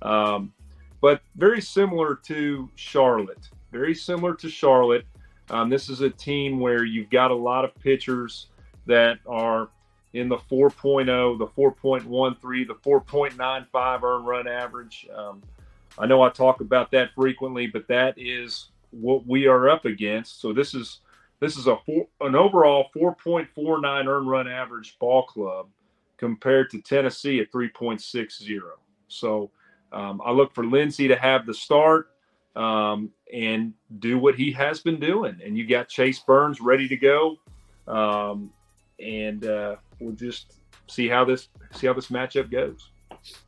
[0.03, 0.53] Um,
[1.01, 3.49] but very similar to Charlotte.
[3.71, 5.07] Very similar to Charlotte.
[5.51, 8.47] Um, this is a team where you've got a lot of pitchers
[8.87, 9.69] that are
[10.15, 15.07] in the 4.0, the 4.13, the 4.95 earn run average.
[15.15, 15.43] Um,
[15.99, 20.41] I know I talk about that frequently, but that is what we are up against.
[20.41, 21.01] So this is
[21.41, 25.69] this is a four, an overall 4.49 earn run average ball club
[26.17, 28.61] compared to Tennessee at 3.60.
[29.09, 29.51] So
[29.93, 32.11] um, I look for Lindsey to have the start
[32.57, 35.39] um, and do what he has been doing.
[35.45, 37.37] And you got Chase Burns ready to go,
[37.87, 38.51] um,
[38.99, 40.55] and uh, we'll just
[40.87, 42.91] see how this see how this matchup goes.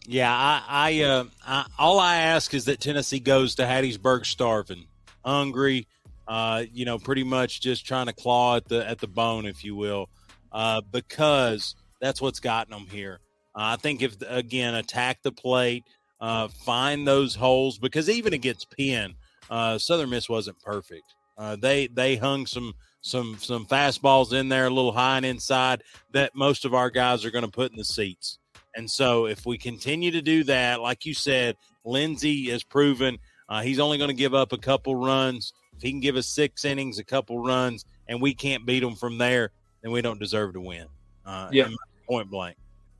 [0.06, 4.86] Yeah, I, I, uh, I, all I ask is that Tennessee goes to Hattiesburg starving,
[5.24, 5.86] hungry,
[6.28, 9.64] uh, you know, pretty much just trying to claw at the at the bone, if
[9.64, 10.08] you will,
[10.52, 13.20] uh, because that's what's gotten them here.
[13.54, 15.84] Uh, I think if again attack the plate,
[16.20, 19.14] uh, find those holes because even against Penn,
[19.50, 21.14] uh, Southern Miss wasn't perfect.
[21.58, 26.34] They they hung some some some fastballs in there, a little high and inside that
[26.34, 28.38] most of our guys are going to put in the seats.
[28.76, 33.62] And so, if we continue to do that, like you said, Lindsey has proven uh,
[33.62, 35.52] he's only going to give up a couple runs.
[35.76, 38.94] If he can give us six innings, a couple runs, and we can't beat them
[38.94, 39.50] from there,
[39.82, 40.86] then we don't deserve to win.
[41.24, 41.68] Uh, yeah,
[42.08, 42.56] point blank.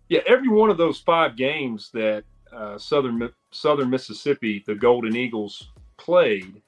[0.08, 5.70] Yeah, every one of those five games that uh, Southern Southern Mississippi, the Golden Eagles
[5.96, 6.62] played,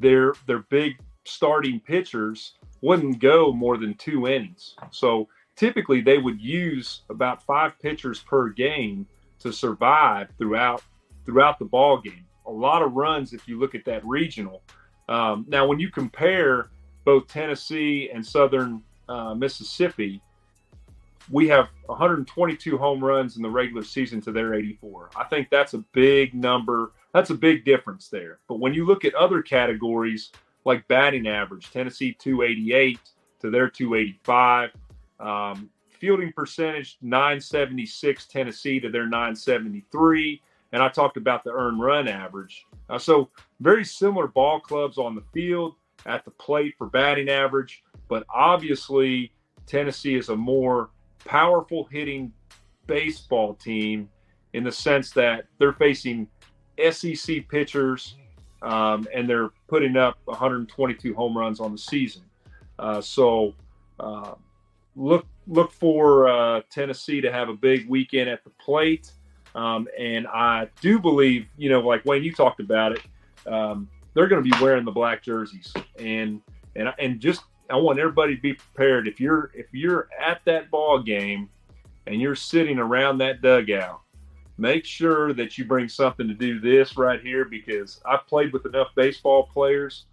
[0.00, 4.76] their their big starting pitchers wouldn't go more than two innings.
[4.90, 9.06] So typically they would use about five pitchers per game
[9.40, 10.82] to survive throughout
[11.26, 12.24] throughout the ball game.
[12.46, 14.62] A lot of runs if you look at that regional.
[15.08, 16.70] Um, now, when you compare
[17.04, 20.22] both Tennessee and Southern uh, Mississippi,
[21.30, 25.10] we have 122 home runs in the regular season to their 84.
[25.16, 26.92] I think that's a big number.
[27.12, 28.38] That's a big difference there.
[28.48, 30.32] But when you look at other categories
[30.64, 32.98] like batting average, Tennessee 288
[33.40, 34.70] to their 285,
[35.20, 40.40] um, fielding percentage 976, Tennessee to their 973.
[40.72, 42.66] And I talked about the earned run average.
[42.90, 45.74] Uh, so very similar ball clubs on the field
[46.06, 49.32] at the plate for batting average, but obviously
[49.66, 50.90] Tennessee is a more
[51.24, 52.32] powerful hitting
[52.86, 54.08] baseball team
[54.52, 56.28] in the sense that they're facing
[56.90, 58.16] SEC pitchers
[58.62, 62.22] um, and they're putting up 122 home runs on the season.
[62.78, 63.54] Uh, so
[64.00, 64.34] uh,
[64.98, 69.12] look look for uh, Tennessee to have a big weekend at the plate.
[69.54, 73.00] Um, and I do believe, you know, like Wayne, you talked about it.
[73.46, 76.42] Um, they're going to be wearing the black jerseys, and
[76.76, 79.08] and and just I want everybody to be prepared.
[79.08, 81.48] If you're if you're at that ball game
[82.06, 84.00] and you're sitting around that dugout,
[84.58, 88.66] make sure that you bring something to do this right here because I've played with
[88.66, 90.06] enough baseball players.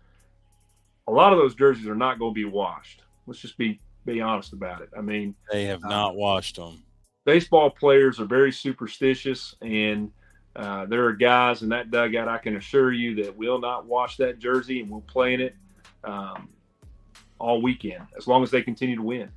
[1.07, 3.03] A lot of those jerseys are not going to be washed.
[3.27, 4.89] Let's just be be honest about it.
[4.97, 6.83] I mean, they have not uh, washed them.
[7.25, 10.11] Baseball players are very superstitious, and
[10.55, 12.27] uh, there are guys in that dugout.
[12.27, 15.55] I can assure you that will not wash that jersey and will play in it.
[16.03, 16.49] Um,
[17.39, 19.29] all weekend as long as they continue to win.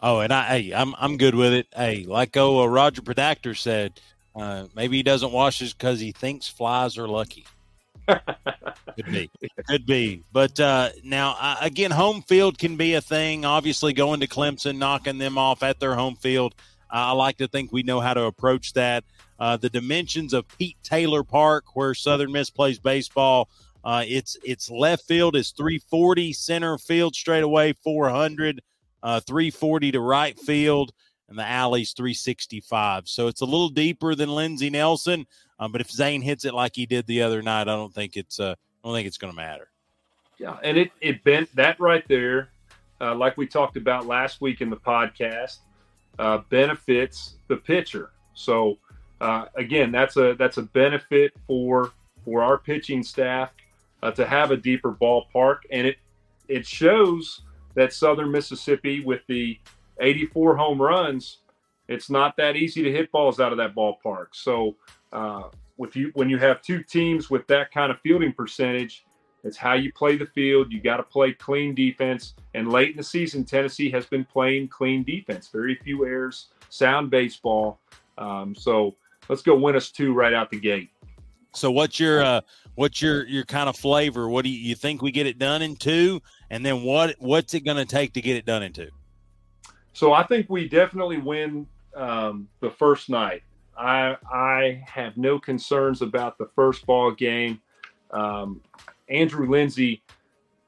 [0.00, 1.68] Oh, and I, hey, I'm I'm good with it.
[1.74, 4.00] Hey, like oh, uh, Roger Predactor said,
[4.34, 7.46] uh, maybe he doesn't wash his because he thinks flies are lucky.
[8.08, 9.30] Could be,
[9.68, 10.22] could be.
[10.32, 13.44] But uh, now uh, again, home field can be a thing.
[13.44, 16.54] Obviously, going to Clemson, knocking them off at their home field.
[16.90, 19.04] I like to think we know how to approach that.
[19.38, 23.48] Uh, the dimensions of Pete Taylor Park, where Southern Miss plays baseball,
[23.84, 28.62] uh, it's it's left field is 340, center field straight away 400,
[29.02, 30.92] uh, 340 to right field,
[31.28, 33.08] and the alley's 365.
[33.08, 35.26] So it's a little deeper than Lindsey Nelson.
[35.62, 38.16] Um, but if Zane hits it like he did the other night, I don't think
[38.16, 39.68] it's uh, I don't think it's going to matter.
[40.38, 42.48] Yeah, and it it bent that right there,
[43.00, 45.58] uh, like we talked about last week in the podcast,
[46.18, 48.10] uh, benefits the pitcher.
[48.34, 48.78] So
[49.20, 51.92] uh, again, that's a that's a benefit for
[52.24, 53.52] for our pitching staff
[54.02, 55.98] uh, to have a deeper ballpark, and it
[56.48, 57.42] it shows
[57.74, 59.60] that Southern Mississippi with the
[60.00, 61.38] 84 home runs,
[61.86, 64.26] it's not that easy to hit balls out of that ballpark.
[64.32, 64.74] So
[65.12, 65.44] uh,
[65.76, 69.04] with you when you have two teams with that kind of fielding percentage,
[69.44, 70.72] it's how you play the field.
[70.72, 72.34] You got to play clean defense.
[72.54, 77.10] And late in the season, Tennessee has been playing clean defense, very few errors, sound
[77.10, 77.80] baseball.
[78.18, 78.94] Um, so
[79.28, 80.90] let's go win us two right out the gate.
[81.54, 82.40] So what's your uh,
[82.76, 84.28] what's your your kind of flavor?
[84.28, 86.22] What do you, you think we get it done in two?
[86.50, 88.88] And then what what's it going to take to get it done in two?
[89.92, 93.42] So I think we definitely win um, the first night.
[93.76, 97.60] I I have no concerns about the first ball game.
[98.10, 98.60] Um,
[99.08, 100.02] Andrew Lindsey,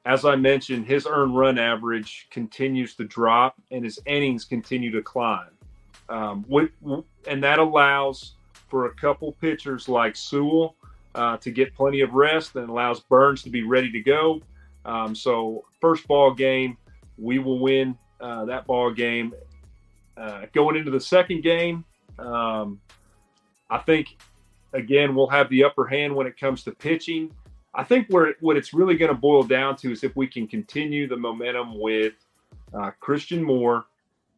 [0.05, 5.01] as I mentioned, his earned run average continues to drop and his innings continue to
[5.01, 5.49] climb.
[6.09, 6.45] Um,
[7.27, 8.33] and that allows
[8.67, 10.75] for a couple pitchers like Sewell
[11.15, 14.41] uh, to get plenty of rest and allows Burns to be ready to go.
[14.83, 16.77] Um, so first ball game,
[17.17, 19.33] we will win uh, that ball game.
[20.17, 21.83] Uh, going into the second game,
[22.19, 22.79] um,
[23.69, 24.17] I think
[24.73, 27.31] again we'll have the upper hand when it comes to pitching.
[27.73, 30.47] I think where what it's really going to boil down to is if we can
[30.47, 32.13] continue the momentum with
[32.73, 33.85] uh, Christian Moore,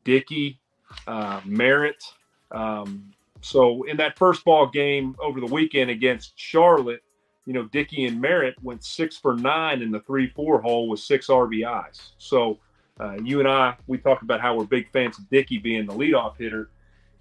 [0.03, 0.59] Dickey,
[1.05, 2.03] uh, Merritt,
[2.51, 7.03] um, so in that first ball game over the weekend against Charlotte,
[7.45, 10.99] you know, Dickey and Merritt went six for nine in the three four hole with
[10.99, 12.11] six RBIs.
[12.17, 12.59] So
[12.99, 15.93] uh, you and I, we talk about how we're big fans of Dickey being the
[15.93, 16.69] leadoff hitter.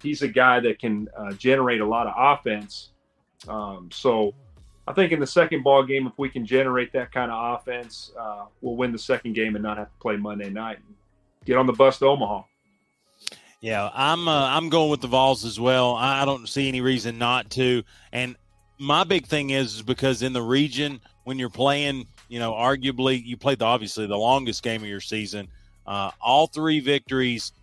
[0.01, 2.89] He's a guy that can uh, generate a lot of offense.
[3.47, 4.33] Um, so
[4.87, 8.11] I think in the second ball game, if we can generate that kind of offense,
[8.19, 10.79] uh, we'll win the second game and not have to play Monday night.
[11.45, 12.43] Get on the bus to Omaha.
[13.59, 15.95] Yeah, I'm uh, I'm going with the Vols as well.
[15.95, 17.83] I don't see any reason not to.
[18.11, 18.35] And
[18.77, 23.23] my big thing is, is because in the region, when you're playing, you know, arguably
[23.23, 25.47] you played the obviously the longest game of your season.
[25.85, 27.53] Uh, all three victories,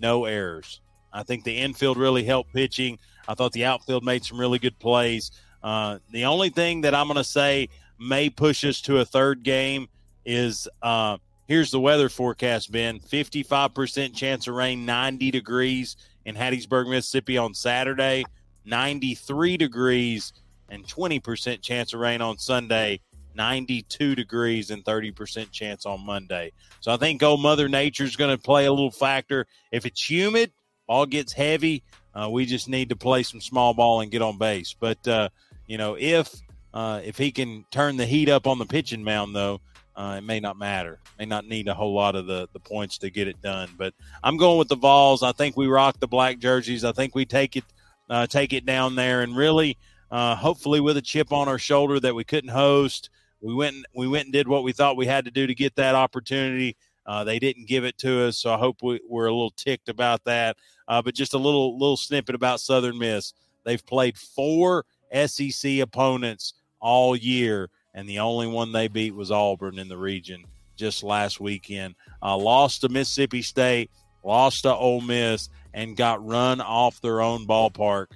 [0.00, 0.80] no errors.
[1.12, 2.98] I think the infield really helped pitching.
[3.28, 5.30] I thought the outfield made some really good plays.
[5.62, 9.42] Uh, the only thing that I'm going to say may push us to a third
[9.42, 9.88] game
[10.24, 16.88] is uh, here's the weather forecast, Ben 55% chance of rain, 90 degrees in Hattiesburg,
[16.88, 18.24] Mississippi on Saturday,
[18.64, 20.32] 93 degrees,
[20.68, 23.00] and 20% chance of rain on Sunday.
[23.34, 26.52] 92 degrees and 30% chance on Monday.
[26.80, 29.46] So I think old Mother Nature is going to play a little factor.
[29.70, 30.52] If it's humid,
[30.90, 31.84] ball gets heavy.
[32.12, 34.74] Uh, we just need to play some small ball and get on base.
[34.78, 35.28] But uh,
[35.68, 36.34] you know, if
[36.74, 39.60] uh, if he can turn the heat up on the pitching mound, though,
[39.94, 40.98] uh, it may not matter.
[41.16, 43.68] May not need a whole lot of the the points to get it done.
[43.78, 45.22] But I'm going with the Vols.
[45.22, 46.84] I think we rock the black jerseys.
[46.84, 47.64] I think we take it
[48.08, 49.78] uh, take it down there and really,
[50.10, 53.10] uh, hopefully, with a chip on our shoulder that we couldn't host.
[53.40, 55.76] We went we went and did what we thought we had to do to get
[55.76, 56.76] that opportunity.
[57.24, 60.22] They didn't give it to us, so I hope we, are a little ticked about
[60.26, 60.56] that.
[60.90, 63.32] Uh, but just a little little snippet about Southern Miss.
[63.64, 64.84] They've played four
[65.26, 70.44] SEC opponents all year, and the only one they beat was Auburn in the region
[70.74, 71.94] just last weekend.
[72.20, 73.90] Uh, lost to Mississippi State,
[74.24, 78.06] lost to Ole Miss, and got run off their own ballpark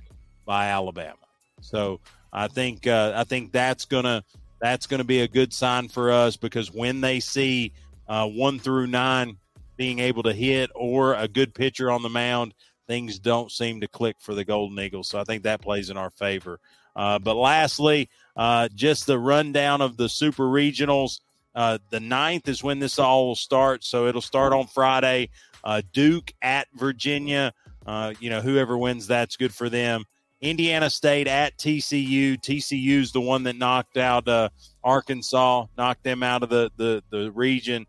[0.45, 1.15] by Alabama.
[1.61, 2.01] So
[2.33, 4.25] I think uh, I think that's gonna
[4.61, 7.73] that's gonna be a good sign for us because when they see
[8.09, 9.37] uh, one through nine
[9.77, 12.55] being able to hit or a good pitcher on the mound,
[12.87, 15.09] things don't seem to click for the Golden Eagles.
[15.09, 16.61] So I think that plays in our favor.
[16.97, 21.21] Uh, but lastly, uh, just the rundown of the super regionals.
[21.55, 23.85] Uh, the ninth is when this all will start.
[23.85, 25.31] So it'll start on Friday.
[25.63, 27.53] Uh, Duke at Virginia.
[27.87, 30.05] Uh, you know, whoever wins, that's good for them.
[30.41, 32.39] Indiana State at TCU.
[32.39, 34.51] TCU's the one that knocked out uh,
[34.83, 37.87] Arkansas, knocked them out of the, the, the region.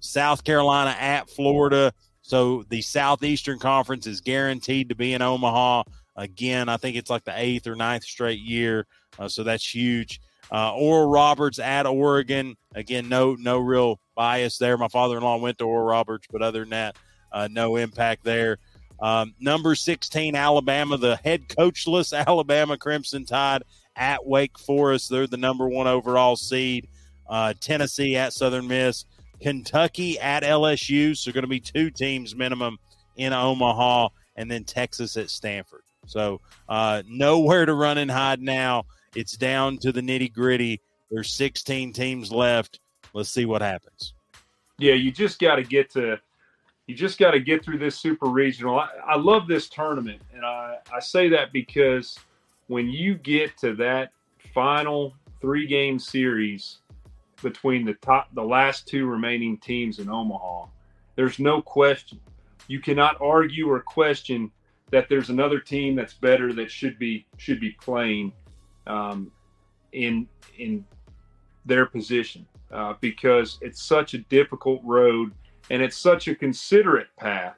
[0.00, 1.92] South Carolina at Florida.
[2.22, 5.84] So the Southeastern Conference is guaranteed to be in Omaha.
[6.16, 8.86] Again, I think it's like the eighth or ninth straight year.
[9.18, 10.20] Uh, so that's huge.
[10.50, 12.56] Uh, Oral Roberts at Oregon.
[12.74, 14.76] Again, no no real bias there.
[14.76, 16.96] My father in law went to Oral Roberts, but other than that,
[17.32, 18.58] uh, no impact there.
[18.98, 23.62] Um, number 16, Alabama, the head coachless Alabama Crimson Tide
[23.94, 25.10] at Wake Forest.
[25.10, 26.88] They're the number one overall seed.
[27.28, 29.04] Uh, Tennessee at Southern Miss.
[29.40, 31.16] Kentucky at LSU.
[31.16, 32.78] So, going to be two teams minimum
[33.16, 35.82] in Omaha, and then Texas at Stanford.
[36.06, 38.84] So uh, nowhere to run and hide now.
[39.14, 40.80] It's down to the nitty gritty.
[41.10, 42.80] There's 16 teams left.
[43.12, 44.14] Let's see what happens.
[44.78, 46.20] Yeah, you just got to get to
[46.86, 48.78] you just got to get through this super regional.
[48.78, 52.16] I, I love this tournament, and I, I say that because
[52.68, 54.12] when you get to that
[54.54, 56.78] final three game series
[57.42, 60.66] between the top the last two remaining teams in Omaha,
[61.14, 62.20] there's no question.
[62.68, 64.50] You cannot argue or question
[64.90, 68.32] that there's another team that's better that should be should be playing
[68.86, 69.30] um,
[69.92, 70.28] in
[70.58, 70.84] in
[71.64, 75.32] their position uh, because it's such a difficult road
[75.70, 77.56] and it's such a considerate path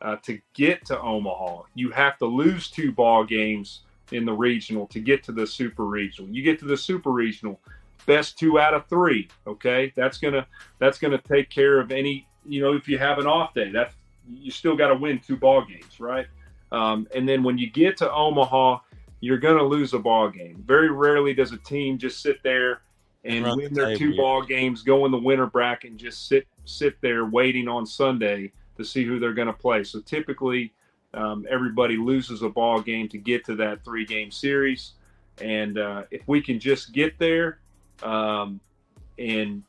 [0.00, 1.62] uh, to get to Omaha.
[1.74, 5.84] You have to lose two ball games in the regional to get to the super
[5.84, 6.30] regional.
[6.30, 7.60] You get to the super regional,
[8.06, 9.28] best two out of three.
[9.46, 10.46] Okay, that's gonna
[10.78, 12.26] that's gonna take care of any.
[12.46, 13.94] You know, if you have an off day, that's
[14.30, 16.26] you still got to win two ball games, right?
[16.70, 18.78] Um, and then when you get to Omaha,
[19.20, 20.62] you're going to lose a ball game.
[20.66, 22.82] Very rarely does a team just sit there
[23.24, 26.46] and Run win their two ball games, go in the winter bracket, and just sit
[26.64, 29.82] sit there waiting on Sunday to see who they're going to play.
[29.82, 30.72] So typically,
[31.14, 34.92] um, everybody loses a ball game to get to that three game series.
[35.40, 37.60] And uh, if we can just get there
[38.02, 38.60] um,
[39.18, 39.62] and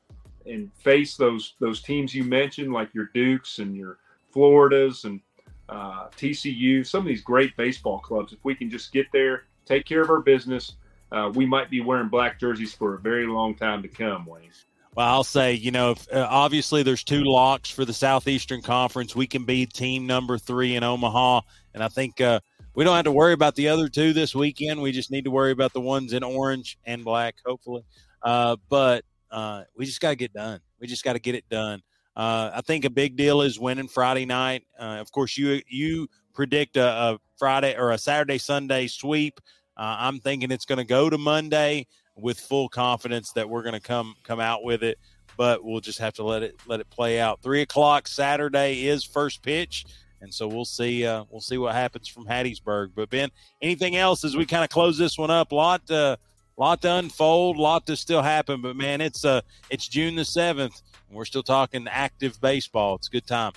[0.46, 3.98] and face those those teams you mentioned, like your Dukes and your
[4.32, 5.22] Floridas and
[5.70, 8.34] uh, TCU, some of these great baseball clubs.
[8.34, 10.74] If we can just get there, take care of our business,
[11.12, 14.50] uh, we might be wearing black jerseys for a very long time to come, Wayne.
[14.96, 19.16] Well, I'll say, you know, if, uh, obviously there's two locks for the Southeastern Conference.
[19.16, 21.42] We can be team number three in Omaha,
[21.74, 22.40] and I think uh,
[22.74, 24.82] we don't have to worry about the other two this weekend.
[24.82, 27.84] We just need to worry about the ones in orange and black, hopefully.
[28.22, 30.59] Uh, but uh, we just got to get done.
[30.80, 31.82] We just got to get it done.
[32.15, 34.63] Uh, I think a big deal is winning Friday night.
[34.78, 39.39] Uh, of course, you you predict a, a, Friday or a Saturday Sunday sweep.
[39.78, 41.88] Uh, I'm thinking it's going to go to Monday.
[42.17, 44.99] with full confidence that we're going to come come out with it.
[45.38, 47.41] But we'll just have to let it let it play out.
[47.41, 49.86] Three o'clock Saturday is first pitch,
[50.20, 52.89] and so we'll see uh, we'll see what happens from Hattiesburg.
[52.93, 53.30] But Ben,
[53.61, 55.53] anything else as we kind of close this one up?
[55.53, 56.17] A Lot uh,
[56.60, 58.62] lot to unfold, lot to still happen.
[58.62, 62.95] But man, it's uh it's June the seventh, and we're still talking active baseball.
[62.95, 63.53] It's a good time.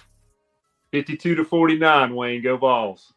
[0.93, 2.43] Fifty-two to forty-nine, Wayne.
[2.43, 3.13] Go Vols.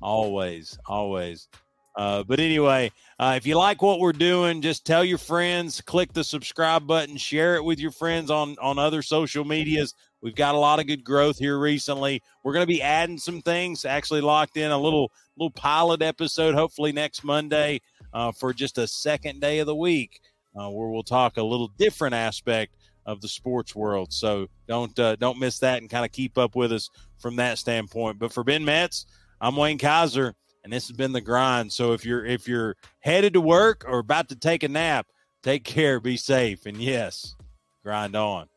[0.00, 1.48] Always, always.
[1.96, 6.12] Uh, but anyway, uh, if you like what we're doing, just tell your friends, click
[6.12, 9.94] the subscribe button, share it with your friends on on other social medias.
[10.20, 12.22] We've got a lot of good growth here recently.
[12.42, 13.84] We're going to be adding some things.
[13.84, 17.80] Actually, locked in a little little pilot episode, hopefully next Monday,
[18.12, 20.20] uh, for just a second day of the week,
[20.58, 24.12] uh, where we'll talk a little different aspect of the sports world.
[24.12, 27.58] So don't uh, don't miss that and kind of keep up with us from that
[27.58, 28.18] standpoint.
[28.18, 29.06] But for Ben Metz,
[29.40, 30.34] I'm Wayne Kaiser
[30.66, 31.72] and this has been the grind.
[31.72, 35.06] So if you're if you're headed to work or about to take a nap,
[35.40, 37.36] take care, be safe, and yes,
[37.84, 38.48] grind on.